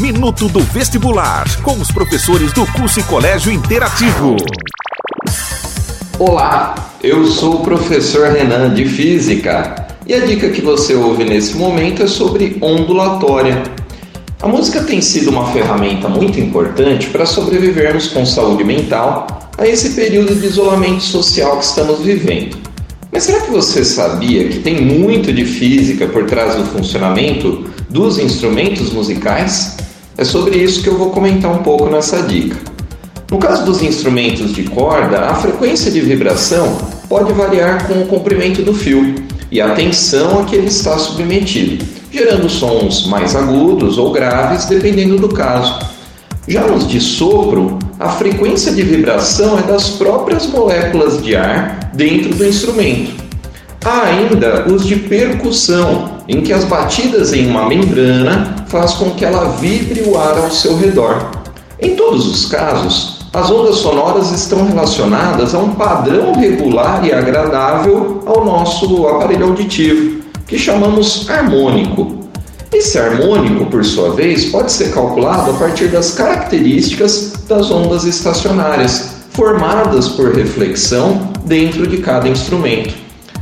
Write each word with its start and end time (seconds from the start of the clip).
Minuto 0.00 0.48
do 0.48 0.60
Vestibular, 0.60 1.44
com 1.60 1.74
os 1.74 1.92
professores 1.92 2.54
do 2.54 2.64
curso 2.72 3.00
e 3.00 3.02
colégio 3.02 3.52
interativo. 3.52 4.34
Olá, 6.18 6.94
eu 7.02 7.26
sou 7.26 7.56
o 7.56 7.60
professor 7.60 8.30
Renan 8.30 8.72
de 8.72 8.86
Física 8.86 9.88
e 10.06 10.14
a 10.14 10.20
dica 10.20 10.48
que 10.48 10.62
você 10.62 10.94
ouve 10.94 11.24
nesse 11.24 11.54
momento 11.54 12.02
é 12.02 12.06
sobre 12.06 12.56
ondulatória. 12.62 13.62
A 14.40 14.48
música 14.48 14.82
tem 14.82 15.02
sido 15.02 15.28
uma 15.28 15.52
ferramenta 15.52 16.08
muito 16.08 16.40
importante 16.40 17.08
para 17.08 17.26
sobrevivermos 17.26 18.06
com 18.06 18.24
saúde 18.24 18.64
mental 18.64 19.50
a 19.58 19.66
esse 19.66 19.90
período 19.90 20.34
de 20.34 20.46
isolamento 20.46 21.02
social 21.02 21.58
que 21.58 21.64
estamos 21.66 22.00
vivendo. 22.00 22.56
Mas 23.12 23.24
será 23.24 23.42
que 23.42 23.50
você 23.50 23.84
sabia 23.84 24.48
que 24.48 24.60
tem 24.60 24.80
muito 24.80 25.30
de 25.30 25.44
física 25.44 26.06
por 26.06 26.24
trás 26.24 26.56
do 26.56 26.64
funcionamento 26.64 27.66
dos 27.90 28.18
instrumentos 28.18 28.94
musicais? 28.94 29.76
É 30.16 30.24
sobre 30.24 30.58
isso 30.58 30.82
que 30.82 30.88
eu 30.88 30.98
vou 30.98 31.10
comentar 31.10 31.50
um 31.50 31.62
pouco 31.62 31.88
nessa 31.88 32.22
dica. 32.22 32.56
No 33.30 33.38
caso 33.38 33.64
dos 33.64 33.80
instrumentos 33.80 34.52
de 34.52 34.64
corda, 34.64 35.20
a 35.26 35.34
frequência 35.36 35.90
de 35.90 36.00
vibração 36.00 36.78
pode 37.08 37.32
variar 37.32 37.86
com 37.86 37.94
o 37.94 38.06
comprimento 38.06 38.62
do 38.62 38.74
fio 38.74 39.14
e 39.50 39.60
a 39.60 39.74
tensão 39.74 40.40
a 40.40 40.44
que 40.44 40.56
ele 40.56 40.66
está 40.66 40.98
submetido, 40.98 41.84
gerando 42.12 42.48
sons 42.48 43.06
mais 43.06 43.36
agudos 43.36 43.98
ou 43.98 44.12
graves 44.12 44.66
dependendo 44.66 45.16
do 45.16 45.28
caso. 45.28 45.78
Já 46.48 46.66
nos 46.66 46.88
de 46.88 47.00
sopro, 47.00 47.78
a 47.98 48.08
frequência 48.08 48.72
de 48.72 48.82
vibração 48.82 49.58
é 49.58 49.62
das 49.62 49.90
próprias 49.90 50.46
moléculas 50.46 51.22
de 51.22 51.36
ar 51.36 51.90
dentro 51.94 52.34
do 52.34 52.44
instrumento. 52.44 53.12
Há 53.82 54.02
ainda 54.02 54.66
os 54.70 54.86
de 54.86 54.96
percussão, 54.96 56.18
em 56.28 56.42
que 56.42 56.52
as 56.52 56.64
batidas 56.64 57.32
em 57.32 57.48
uma 57.48 57.66
membrana 57.66 58.54
faz 58.68 58.92
com 58.92 59.12
que 59.12 59.24
ela 59.24 59.52
vibre 59.52 60.02
o 60.02 60.18
ar 60.18 60.36
ao 60.36 60.50
seu 60.50 60.76
redor. 60.76 61.30
Em 61.80 61.96
todos 61.96 62.26
os 62.26 62.44
casos, 62.44 63.20
as 63.32 63.50
ondas 63.50 63.76
sonoras 63.76 64.32
estão 64.32 64.66
relacionadas 64.66 65.54
a 65.54 65.58
um 65.58 65.70
padrão 65.70 66.34
regular 66.34 67.06
e 67.06 67.12
agradável 67.12 68.22
ao 68.26 68.44
nosso 68.44 69.06
aparelho 69.06 69.46
auditivo, 69.46 70.20
que 70.46 70.58
chamamos 70.58 71.26
harmônico. 71.30 72.28
Esse 72.70 72.98
harmônico, 72.98 73.64
por 73.64 73.82
sua 73.82 74.10
vez, 74.10 74.44
pode 74.46 74.70
ser 74.72 74.92
calculado 74.92 75.52
a 75.52 75.54
partir 75.54 75.88
das 75.88 76.12
características 76.12 77.32
das 77.48 77.70
ondas 77.70 78.04
estacionárias, 78.04 79.12
formadas 79.30 80.08
por 80.08 80.34
reflexão 80.34 81.30
dentro 81.46 81.86
de 81.86 81.96
cada 81.96 82.28
instrumento. 82.28 82.99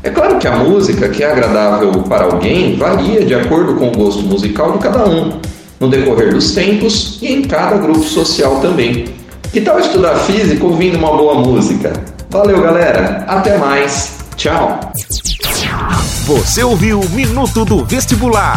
É 0.09 0.11
claro 0.11 0.39
que 0.39 0.49
a 0.49 0.57
música 0.57 1.07
que 1.11 1.23
é 1.23 1.31
agradável 1.31 1.93
para 2.05 2.25
alguém 2.25 2.77
varia 2.77 3.23
de 3.27 3.35
acordo 3.35 3.75
com 3.75 3.89
o 3.89 3.93
gosto 3.93 4.23
musical 4.23 4.73
de 4.73 4.79
cada 4.79 5.05
um, 5.05 5.39
no 5.79 5.91
decorrer 5.91 6.33
dos 6.33 6.53
tempos 6.53 7.19
e 7.21 7.31
em 7.31 7.43
cada 7.43 7.77
grupo 7.77 8.03
social 8.03 8.59
também. 8.61 9.05
Que 9.53 9.61
tal 9.61 9.79
estudar 9.79 10.15
física 10.21 10.65
ouvindo 10.65 10.97
uma 10.97 11.15
boa 11.15 11.35
música? 11.35 11.93
Valeu, 12.31 12.63
galera! 12.63 13.27
Até 13.29 13.59
mais! 13.59 14.17
Tchau! 14.35 14.81
Você 16.25 16.65
ouviu 16.65 17.01
Minuto 17.11 17.67
do 17.67 17.85
Vestibular 17.85 18.57